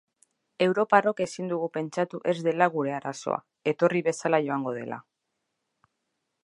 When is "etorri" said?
3.75-4.03